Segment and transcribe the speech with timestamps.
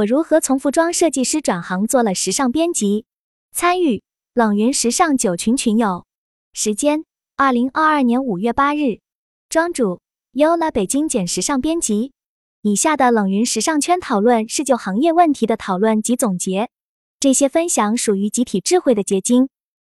[0.00, 3.04] 我如何从服装设计师转行做了时尚编辑？
[3.52, 6.06] 参与冷云时尚九群群友，
[6.54, 7.04] 时间
[7.36, 9.00] 二零二二年五月八日，
[9.50, 10.00] 庄主
[10.32, 12.12] Yola 北京简时尚编辑。
[12.62, 16.70] 以下的冷云时尚圈讨论是就行业问题的讨论及总结，
[17.18, 19.50] 这些分享属于集体智慧的结晶，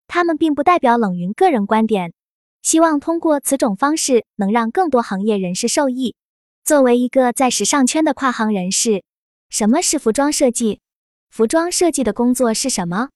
[0.08, 2.14] 他们并不代表冷云个人观点。
[2.62, 6.16] 希望通过此种方式能让更多行业人士受益。
[6.64, 9.04] 作为一个在时尚圈的跨行人士，
[9.50, 10.82] 什么是服装设计？
[11.30, 13.10] 服装设计的工作是什么？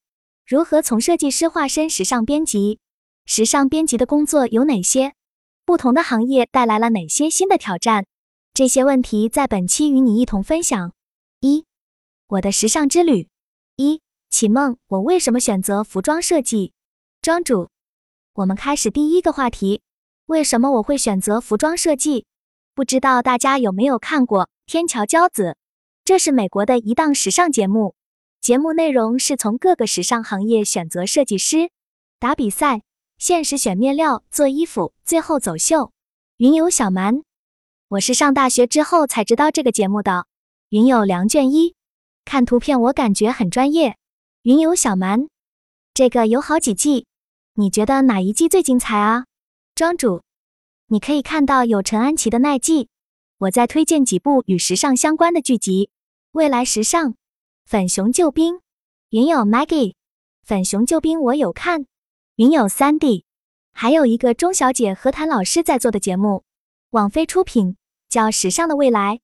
[0.45, 2.79] 如何从设计师化身时尚编辑？
[3.25, 5.13] 时尚编辑的工作有哪些？
[5.65, 8.05] 不同的行业带来了哪些新的挑战？
[8.53, 10.93] 这些问题在本期与你一同分享。
[11.39, 11.65] 一、
[12.27, 13.29] 我的时尚之旅。
[13.75, 16.73] 一、启梦，我为什么选择服装设计？
[17.21, 17.69] 庄主，
[18.33, 19.81] 我们开始第一个话题：
[20.25, 22.25] 为什么我会选择服装设计？
[22.73, 25.43] 不知道大家有没有看过《天桥骄子》？
[26.03, 27.95] 这是美国的一档时尚节目。
[28.41, 31.69] 节目内容是从各个时尚行业选择设计师，
[32.19, 32.81] 打比赛，
[33.19, 35.91] 限时选面料做衣服，最后走秀。
[36.37, 37.21] 云游小蛮，
[37.89, 40.25] 我是上大学之后才知道这个节目的。
[40.69, 41.75] 云友梁卷一，
[42.25, 43.97] 看图片我感觉很专业。
[44.41, 45.27] 云游小蛮，
[45.93, 47.05] 这个有好几季，
[47.53, 49.25] 你觉得哪一季最精彩啊？
[49.75, 50.23] 庄主。
[50.87, 52.89] 你可以看到有陈安琪的耐季，
[53.37, 55.89] 我再推荐几部与时尚相关的剧集：
[56.31, 57.15] 未来时尚、
[57.65, 58.61] 粉熊救兵、
[59.09, 59.95] 云友 Maggie、
[60.43, 61.85] 粉熊救兵我有看，
[62.37, 63.25] 云友三 D，
[63.73, 66.45] 还有一个钟小姐和谭老师在做的节目，
[66.91, 67.75] 网飞出品，
[68.07, 69.17] 叫《时尚的未来》，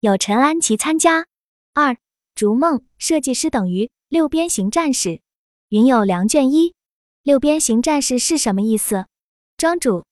[0.00, 1.26] 有陈安琪参加。
[1.74, 1.98] 二。
[2.34, 2.82] 逐梦。
[2.96, 3.90] 设计师等于。
[4.08, 5.20] 六边形战士，
[5.68, 6.74] 云友梁卷一，
[7.22, 9.06] 六边形战士是什么意思？
[9.58, 10.06] 庄主。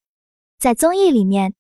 [0.58, 1.54] 在综艺里面，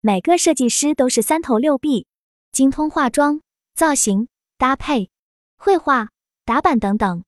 [0.00, 2.06] 每个设计师都是三头六臂，
[2.52, 3.42] 精通化妆、
[3.74, 5.08] 造型、搭配、
[5.56, 6.08] 绘画、
[6.44, 7.22] 打版等等，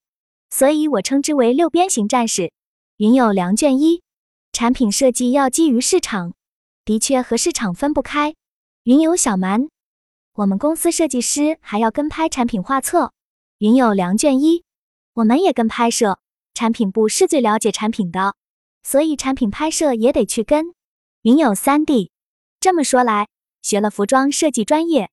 [0.50, 2.52] 所以我称之为六边形战士。
[2.96, 4.02] 云有良卷一，
[4.52, 6.34] 产品设计要基于市场，
[6.84, 8.34] 的确和市场分不开。
[8.82, 9.68] 云有小蛮，
[10.34, 13.12] 我们公司设计师还要跟拍产品画册。
[13.58, 14.64] 云有良卷一，
[15.14, 16.18] 我们也跟拍摄，
[16.52, 18.34] 产品部是最了解产品的，
[18.82, 20.74] 所以产品拍摄也得去跟。
[21.22, 22.10] 云有三 D，
[22.58, 23.28] 这么说来，
[23.62, 25.10] 学了服装设计专业，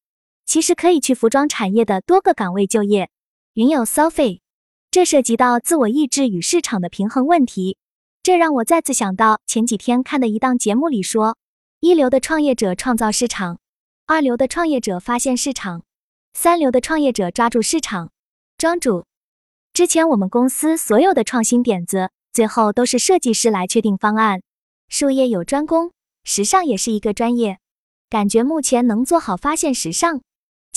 [0.47, 3.09] 其实可以去服装产业的多个岗位就业。
[3.53, 4.39] 云有 Sophie，
[4.89, 7.77] 这涉及到自我意志与市场的平衡问题。
[8.23, 11.37] 这让我再次想到前几天看的一档节目里说，
[11.81, 13.59] 一流的创业者创造市场，
[14.05, 15.83] 二流的创业者发现市场，
[16.33, 18.11] 三流的创业者抓住市场。
[18.57, 19.05] 庄主，
[19.73, 24.41] 之前我们公司所有的创新点子，最后都是设计师来确定方案，
[24.87, 25.91] 术业有专攻。
[26.23, 27.59] 时尚也是一个专业，
[28.09, 30.21] 感觉目前能做好发现时尚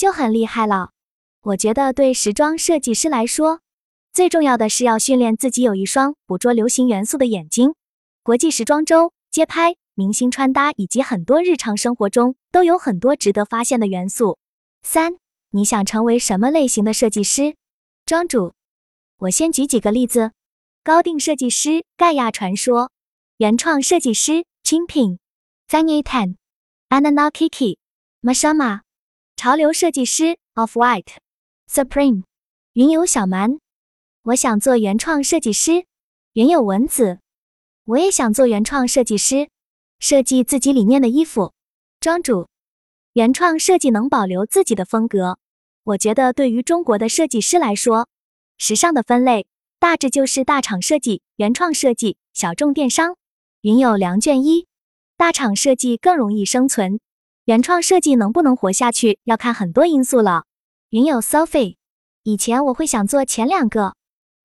[0.01, 0.89] 就很厉害了。
[1.43, 3.59] 我觉得对时装设计师来说，
[4.11, 7.75] 最重要的是要训练自己有一双捕捉流行元素的眼睛。
[8.23, 14.39] 国际时装周、街拍、明星穿搭以及很多日常生活中都有很多值得发现的元素。
[14.81, 15.17] 三，
[15.51, 17.55] 你想成为什么类型的设计师？
[18.03, 18.53] 庄主，
[19.19, 20.31] 我先举几个例子：
[20.83, 22.89] 高定设计师盖亚传说，
[23.37, 25.19] 原创设计师 Chimping。
[25.69, 26.37] Fanny Tan、
[26.89, 27.77] Anna Kiki、
[28.23, 28.79] Mashama，
[29.41, 31.15] 潮流设计师 Off White、
[31.67, 32.25] Supreme、
[32.73, 33.57] 云游小蛮。
[34.21, 35.87] 我想做原创设计师。
[36.33, 37.17] 云有文子，
[37.85, 39.49] 我也想做原创设计师，
[39.97, 41.53] 设计自己理念的衣服。
[41.99, 42.49] 庄主，
[43.13, 45.39] 原创设计能保留自己的风格。
[45.85, 48.07] 我觉得对于中国的设计师来说，
[48.59, 49.47] 时尚的分类
[49.79, 53.17] 大致就是大厂设计、原创设计、小众电商。
[53.61, 54.67] 云有梁卷一。
[55.17, 56.99] 大厂设计更容易生存，
[57.51, 60.45] 原创设计能不能活下去要看很多因素了。
[60.91, 61.75] 云有 Sophie，
[62.23, 63.95] 以前我会想做前两个，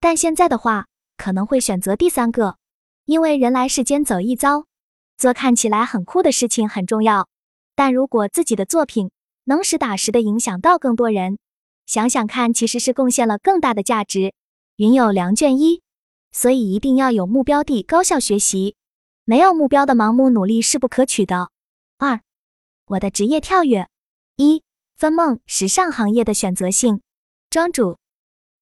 [0.01, 2.57] 但现在的话可能会选择第三个，
[3.05, 4.65] 因为人来世间走一遭，
[5.17, 7.29] 做看起来很酷的事情很重要。
[7.77, 9.13] 但如果自己的作品
[9.45, 11.39] 能实打实的影响到更多人，
[11.87, 14.35] 想想看，其实是贡献了更大的价值。
[14.79, 15.81] 云有梁卷一，
[16.33, 18.75] 所以一定要有目标地高效学习。
[19.25, 21.51] 没有目标的盲目努力是不可取的。
[21.99, 22.21] 二，
[22.89, 23.89] 我的职业跳跃。
[24.37, 24.63] 一，
[24.97, 27.01] 分梦时尚行业的选择性。
[27.51, 27.99] 庄主，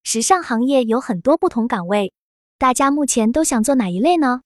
[0.02, 2.14] 时尚行业有很多不同岗位，
[2.56, 4.40] 大家目前都想做哪一类呢？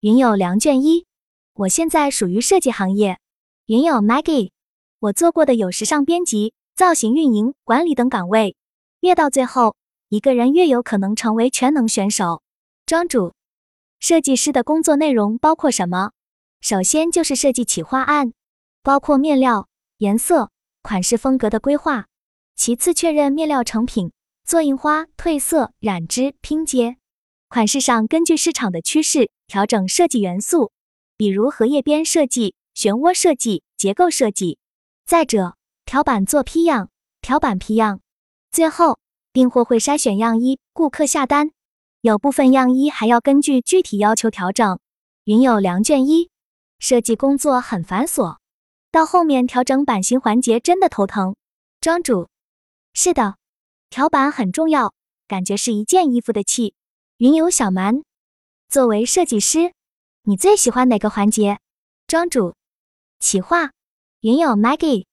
[0.00, 1.06] 云有梁卷一，
[1.54, 3.18] 我现在属于设计行业。
[3.66, 4.52] 云有 Maggie，
[5.00, 8.54] 我做过的有时尚编辑、造型运营、管理等岗位。
[9.00, 9.74] 越到最后，
[10.10, 12.42] 一个人越有可能成为全能选手。
[12.86, 13.34] 庄主。
[13.98, 16.12] 设计师的工作内容包括什么？
[16.60, 18.34] 首先就是设计企划案，
[18.84, 19.66] 包括面料、
[19.96, 20.50] 颜色、
[20.82, 22.08] 款式、风格的规划，
[22.54, 24.12] 其次确认面料成品，
[24.44, 26.98] 做印花、褪色、染织、拼接。
[27.48, 30.70] 款式上根据市场的趋势调整设计元素，
[31.16, 34.58] 比如荷叶边设计、漩涡设计、结构设计。
[35.06, 36.90] 再者，条板做批样，
[37.22, 38.02] 条板批样。
[38.50, 38.98] 最后，
[39.32, 41.52] 订货会筛选样衣，顾客下单，
[42.02, 44.78] 有部分样衣还要根据具体要求调整。
[45.24, 46.28] 云有良卷一，
[46.78, 48.36] 设计工作很繁琐，
[48.94, 51.34] 到后面调整版型环节真的头疼。
[51.80, 52.28] 庄主，
[52.92, 53.34] 是的，
[53.90, 54.94] 调版很重要，
[55.26, 56.74] 感觉是一件衣服的气。
[57.16, 58.04] 云游小蛮，
[58.68, 59.72] 作为设计师，
[60.22, 61.58] 你最喜欢哪个环节？
[62.06, 62.54] 庄主，
[63.18, 63.72] 企划。
[64.20, 65.06] 云友 Maggie，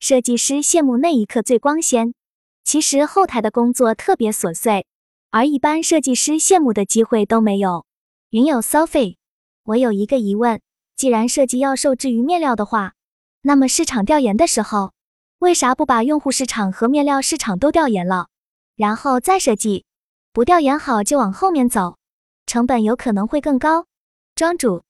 [0.00, 2.14] 设计师羡慕那一刻最光鲜。
[2.64, 4.84] 其实后台的工作特别琐碎，
[5.30, 7.86] 而一般设计师羡慕的机会都没有。
[8.30, 9.14] 云友 Sophie，
[9.62, 10.60] 我有一个疑问，
[10.96, 12.94] 既然设计要受制于面料的话，
[13.42, 14.92] 那么市场调研的时候，
[15.38, 18.28] 为啥不把用户市场和面料市场都调研了，
[18.76, 19.84] 然后再设计？
[20.32, 21.96] 不调研好就往后面走，
[22.46, 23.86] 成本有可能会更高。
[24.34, 24.82] 庄主，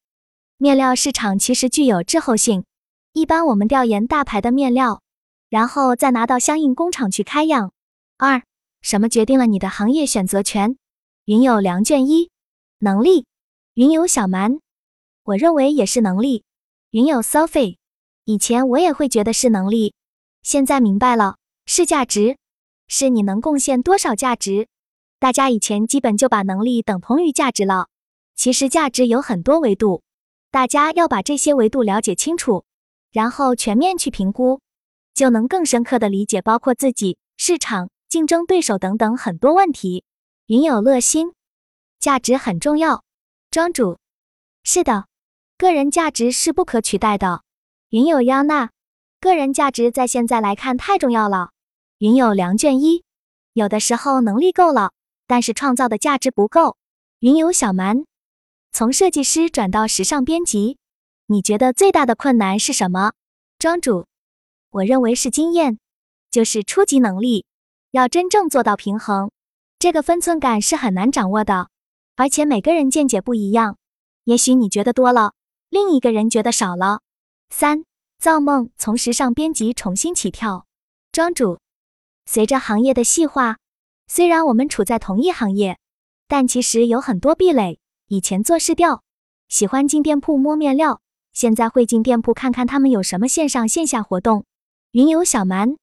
[0.57, 2.65] 面料市场其实具有滞后性，
[3.13, 5.01] 一般我们调研大牌的面料，
[5.49, 7.73] 然后再拿到相应工厂去开样。
[8.17, 8.43] 二，
[8.83, 10.77] 什么决定了你的行业选择权？
[11.27, 12.31] 云有良卷一，
[12.79, 13.27] 能力。
[13.75, 14.59] 云有小蛮，
[15.23, 16.43] 我认为也是能力。
[16.91, 17.77] 云有 Sophie，
[18.29, 19.95] 以前我也会觉得是能力，
[20.43, 22.37] 现在明白了，是价值，
[22.87, 24.69] 是你能贡献多少价值。
[25.19, 27.89] 大家以前基本就把能力等同于价值了，
[28.35, 30.03] 其实价值有很多维度，
[30.51, 32.67] 大家要把这些维度了解清楚，
[33.13, 34.61] 然后全面去评估，
[35.15, 40.05] 就能更深刻的理解包括自己、市场、竞争对手等等很多问题。
[40.49, 41.33] 云有乐心，
[41.99, 43.05] 价值很重要。
[43.51, 43.99] 庄主，
[44.65, 45.07] 是的，
[45.57, 47.41] 个人价值是不可取代的。
[47.91, 48.71] 云有央娜，
[49.19, 51.53] 个人价值在现在来看太重要了。
[51.99, 53.03] 云有梁卷一，
[53.55, 54.93] 有的时候能力够了。
[55.27, 56.79] 但是创造的价值不够。
[57.21, 58.05] 云有小蛮，
[58.73, 60.79] 从设计师转到时尚编辑，
[61.27, 63.13] 你觉得最大的困难是什么？
[63.59, 64.07] 庄主，
[64.71, 65.79] 我认为是经验，
[66.31, 67.45] 就是初级能力，
[67.91, 69.31] 要真正做到平衡，
[69.79, 71.69] 这个分寸感是很难掌握的，
[72.17, 73.77] 而且每个人见解不一样，
[74.25, 75.33] 也许你觉得多了，
[75.69, 77.01] 另一个人觉得少了。
[77.51, 77.85] 三，
[78.19, 80.67] 造梦从时尚编辑重新起跳。
[81.11, 81.59] 庄主，
[82.25, 83.57] 随着行业的细化。
[84.07, 85.79] 虽然我们处在同一行业，
[86.29, 87.81] 但其实有很多壁垒。
[88.07, 89.03] 以前做试调，
[89.49, 91.01] 喜欢进店铺摸面料，
[91.33, 94.47] 现在会进店铺看看他们有什么线上线下活动。
[94.93, 95.77] 云游小蛮，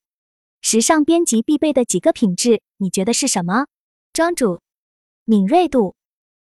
[0.61, 3.67] 时尚编辑必备的几个品质，你觉得是什么？
[4.13, 4.61] 庄主，
[5.25, 5.93] 敏锐度、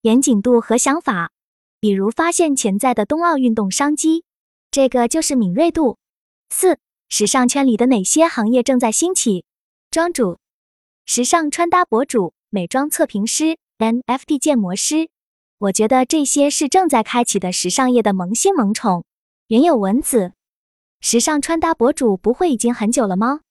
[0.02, 1.32] 严谨度和想法，
[1.80, 4.24] 比如发现潜在的冬奥运动商机，
[4.74, 5.98] 这个就是敏锐度。
[6.50, 9.44] 四，时尚圈里的哪些行业正在兴起？
[9.88, 10.40] 庄主。
[11.06, 15.10] 时尚穿搭博主、美妆测评师、NFT 建模师，
[15.58, 19.04] 我觉得这些是正在开启的时尚业的萌新萌宠。
[19.46, 20.32] 云有文子，
[21.00, 23.42] 时尚穿搭博主不会已经很久了吗？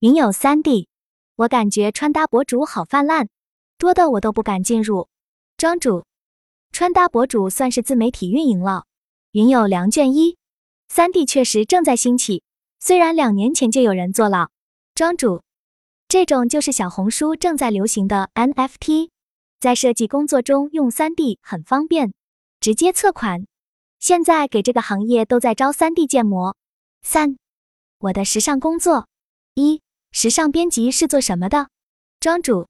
[0.00, 0.88] 云有三 D，
[1.36, 3.28] 我感觉穿搭博主好泛滥，
[3.78, 5.06] 多的我都不敢进入。
[5.56, 6.02] 庄主，
[6.72, 8.86] 穿搭博主算是自媒体运营了。
[9.30, 10.36] 云有梁卷一，
[10.94, 12.42] 三 D 确实正在兴起，
[12.78, 14.50] 虽然两年前就有人做了。
[14.94, 15.40] 庄主。
[16.06, 19.08] 这种就是小红书正在流行的 NFT，
[19.58, 22.12] 在设计工作中用 3D 很方便，
[22.60, 23.46] 直接测款。
[24.00, 26.58] 现在给这个行业都在招 3D 建模。
[27.00, 27.38] 三，
[27.96, 29.08] 我的时尚工作。
[29.54, 29.80] 一，
[30.10, 31.70] 时尚编辑是做什么的？
[32.20, 32.68] 庄主，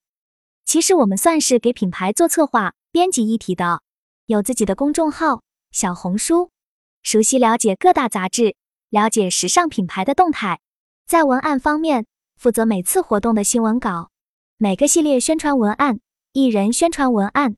[0.65, 3.83] 其实我们算是给品牌做策划、编辑一体的，
[4.27, 6.52] 有自己的公众号、小红书，
[7.03, 8.57] 熟悉了解各大杂志，
[8.91, 10.61] 了解时尚品牌的动态。
[11.07, 12.07] 在文案方面。
[12.39, 14.11] 负责每次活动的新闻稿，
[14.57, 16.01] 每个系列宣传文案、
[16.33, 17.55] 艺人宣传文案。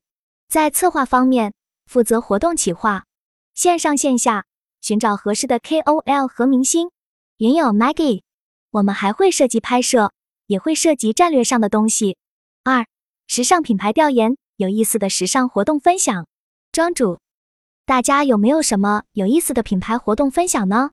[0.46, 1.54] 在策划方面，
[1.86, 3.06] 负责活动企划，
[3.54, 4.44] 线上线下
[4.82, 6.90] 寻找合适的 KOL 和明星。
[7.38, 8.24] 云友 Maggie，
[8.72, 10.12] 我们还会涉及拍摄，
[10.48, 12.18] 也会涉及战略上的东西。
[12.62, 12.86] 二、
[13.26, 16.26] 时尚品牌调研，有意思的时尚活动分享。
[16.72, 17.20] 庄主，
[17.86, 20.92] 大家有没有什么有意思的品牌活动分享呢？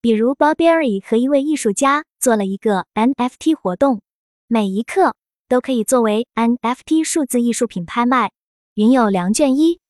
[0.00, 4.00] 比如 Burberry 和一位艺术家做了一个 NFT 活动，
[4.46, 5.14] 每一刻
[5.48, 8.32] 都可以作为 NFT 数字艺术品拍卖。
[8.72, 9.80] 云有良卷一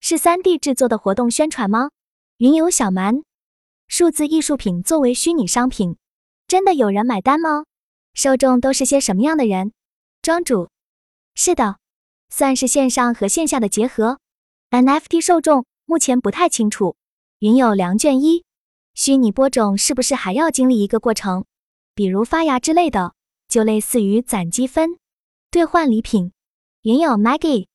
[0.00, 1.90] 是 3D 制作的活动宣传吗？
[2.38, 3.22] 云有小蛮，
[3.86, 5.96] 数字艺术品作为虚拟商品，
[6.48, 7.66] 真的有人买单吗？
[8.14, 9.72] 受众都是些什么样的人？
[10.22, 10.70] 庄主，
[11.36, 11.78] 是的，
[12.30, 14.18] 算是线上和线下的结合。
[14.70, 16.94] NFT 受众目前不太清楚。
[17.40, 18.44] 云有良卷一。
[18.94, 21.46] 虚拟播种是不是还要经历一个过程，
[21.96, 23.14] 比如发芽之类的？
[23.48, 25.00] 就类似于攒积分、
[25.50, 26.30] 兑换礼品。
[26.82, 27.66] 云友 Maggie，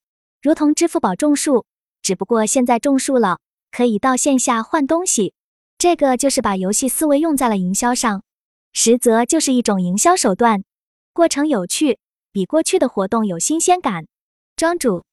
[0.41, 1.65] 如同支付宝种树，
[2.01, 5.33] 只不过现在种树了，可以到线下换东西。
[5.77, 8.23] 这个就是把游戏思维用在了营销上，
[8.71, 10.63] 实则就是一种营销手段，
[11.11, 11.99] 过程有趣，
[12.31, 14.07] 比过去的活动有新鲜感。
[14.55, 15.03] 庄主，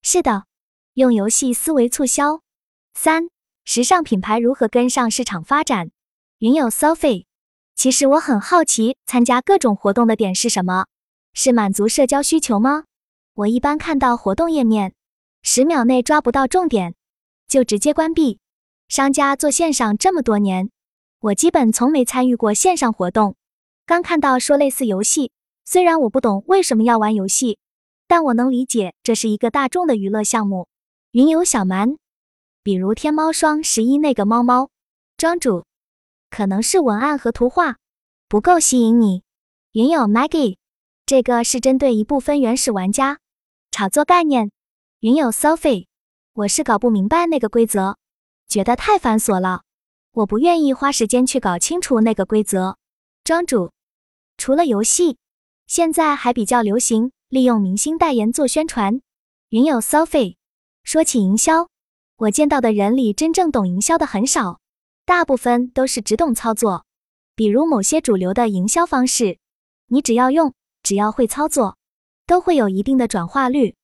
[0.00, 0.46] 是的，
[0.98, 2.40] 用游戏思维促销。
[2.92, 3.28] 三，
[3.64, 5.92] 时尚品牌如何跟上市场发展？
[6.40, 7.26] 云友 Sophie，
[7.76, 10.86] 其实我很好奇，参加各种活动的点是什么？
[11.34, 12.82] 是满足社交需求吗？
[13.34, 14.92] 我一般看到活动页面，
[15.42, 16.96] 十秒内抓不到重点，
[17.46, 18.40] 就直接关闭。
[18.88, 20.68] 商家做线上这么多年，
[21.20, 23.36] 我基本从没参与过线上活动。
[23.86, 25.30] 刚看到说类似游戏，
[25.64, 27.60] 虽然我不懂为什么要玩游戏。
[28.08, 30.66] 但我能理解，这是一个大众的娱乐项目。
[31.12, 31.96] 云游小蛮，
[32.62, 34.68] 比如天猫双十一那个猫猫，
[35.16, 35.64] 庄主，
[36.28, 37.78] 可能是文案和图画
[38.28, 39.22] 不够吸引你。
[39.72, 40.58] 云友 Maggie，
[41.06, 43.20] 这个是针对一部分原始玩家
[43.70, 44.50] 炒作概念。
[45.00, 45.86] 云友 Sophie，
[46.34, 47.96] 我是搞不明白那个规则，
[48.46, 49.62] 觉得太繁琐了，
[50.12, 52.76] 我不愿意花时间去搞清楚那个规则。
[53.24, 53.72] 庄主，
[54.36, 55.16] 除了游戏，
[55.66, 57.12] 现在还比较流行。
[57.28, 59.02] 利用明星代言做宣传，
[59.50, 60.36] 云友 Sophie
[60.88, 61.68] 说起营销，
[62.16, 64.58] 我见到的人里真正懂营销的很少，
[65.04, 66.86] 大部分都是只懂操作。
[67.34, 69.38] 比如某些主流的营销方式，
[69.88, 71.76] 你只要用，只要会操作，
[72.26, 73.74] 都会有一定的转化率。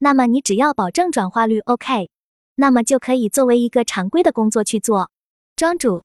[0.00, 2.10] 那么你只要保证转化率 OK，
[2.56, 5.10] 那么就可以作为一个常规的工作去做。
[5.56, 6.04] 庄主，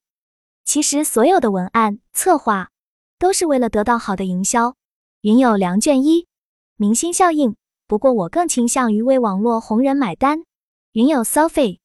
[0.64, 2.70] 其实所有的文案策划
[3.20, 4.78] 都是为了得到好的营销。
[5.20, 6.28] 云有良卷一。
[6.78, 10.44] 明星效应，不过我更倾向于为网络红人买单。
[10.94, 11.80] 云有 Sophie，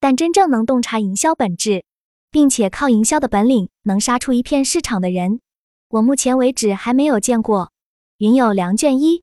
[0.00, 1.84] 但真正能洞察营销本质，
[2.30, 5.40] 并且靠营销的本领能杀出一片市场的人，
[5.88, 7.72] 我目前为止还没有见过。
[8.18, 9.22] 云有梁卷一，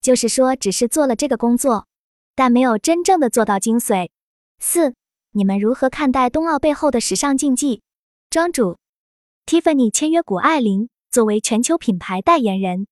[0.00, 1.86] 就是说只是做了这个工作，
[2.34, 4.10] 但没有真正的做到精髓。
[4.60, 4.94] 四，
[5.32, 7.82] 你们如何看待冬奥背后的时尚竞技？
[8.30, 8.78] 庄主
[9.46, 12.86] ，Tiffany 签约谷爱凌作为全球品牌代言人。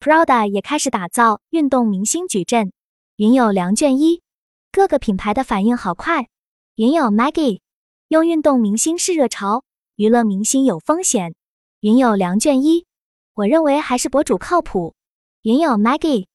[0.00, 2.72] Prada 也开始打造运动明星矩阵，
[3.16, 4.22] 云友梁卷一，
[4.70, 6.28] 各个品牌的反应好快。
[6.76, 7.60] 云友 Maggie
[8.06, 9.64] 用运动明星是热潮，
[9.96, 11.34] 娱乐明星有风险。
[11.80, 12.86] 云友梁卷一，
[13.34, 14.94] 我认为还是博主靠谱。
[15.42, 16.26] 云友 Maggie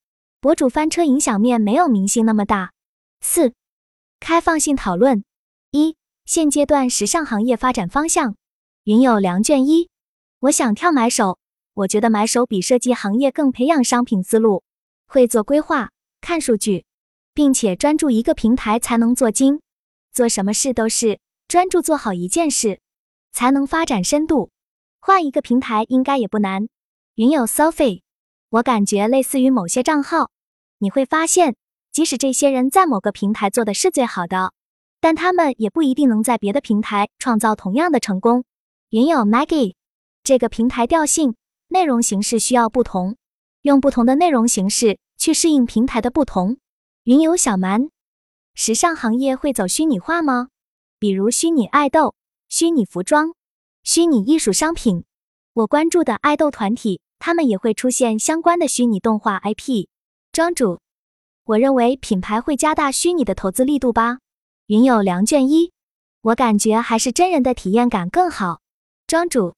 [0.41, 2.73] 博主翻车影响面没有明星那么大。
[3.21, 3.53] 四
[4.19, 5.23] 开放性讨论
[5.71, 8.35] 一现阶段时尚行业发展方向。
[8.83, 9.89] 云友梁卷一，
[10.41, 11.39] 我想跳买手。
[11.75, 14.63] 我觉得买手比设计行业更培养商品思路，
[15.07, 15.89] 会做规划、
[16.21, 16.85] 看数据，
[17.33, 19.59] 并且专注一个平台才能做精。
[20.11, 22.79] 做什么事都是专注做好一件事，
[23.31, 24.51] 才能发展深度。
[24.99, 26.67] 换一个平台应该也不难。
[27.15, 28.01] 云友 Sophie，
[28.49, 30.29] 我感觉类似于某些账号，
[30.77, 31.55] 你会发现，
[31.91, 34.53] 即使这些人在某个平台做的是最好的，
[35.01, 38.45] 但他们也不一定能在别的平台创造同样的成功。
[38.89, 39.73] 云友 Maggie，
[40.23, 41.35] 这个平台调性。
[41.73, 43.15] 内容形式需要不同，
[43.63, 46.57] 用不同的内容形式去适应平台的不同。
[47.05, 47.89] 云游小蛮，
[48.53, 50.49] 时尚行业会走虚拟化吗？
[50.99, 52.13] 比如虚拟爱豆、
[52.47, 53.33] 虚拟服装、
[53.83, 55.03] 虚拟艺术商品。
[55.53, 59.87] 我关注的爱豆团体，他们也会出现相关的虚拟动画 IP。
[60.31, 60.79] 庄主，
[61.45, 64.19] 我认为品牌会加大虚拟的投资力度吧。
[64.67, 65.71] 云有梁卷一，
[66.21, 68.61] 我感觉还是真人的体验感更好。
[69.07, 69.55] 庄主。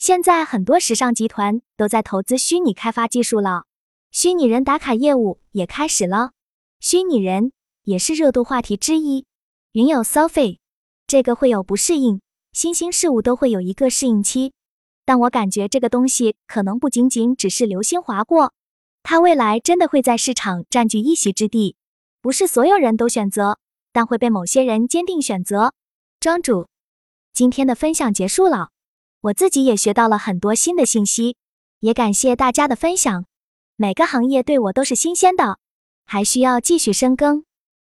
[0.00, 3.64] 现在很多时尚集团都在投资虚拟开发技术了，
[4.10, 6.30] 虚拟人打卡业务也开始了。
[6.80, 7.52] 虚拟人
[7.84, 9.26] 也是热度话题之一。
[9.72, 10.56] 云有 Sophie，
[11.06, 12.22] 这个会有不适应，
[12.54, 14.54] 新兴事物都会有一个适应期。
[15.04, 18.54] 但我感觉这个东西可能不仅仅只是流星划过，
[19.02, 21.76] 它未来真的会在市场占据一席之地。
[22.22, 23.58] 不是所有人都选择，
[23.92, 25.74] 但会被某些人坚定选择。
[26.18, 26.68] 庄主，
[27.34, 28.70] 今天的分享结束了。
[29.22, 31.36] 我自己也学到了很多新的信息，
[31.80, 33.26] 也感谢大家的分享。
[33.76, 35.58] 每个行业对我都是新鲜的，
[36.06, 37.44] 还需要继续深耕。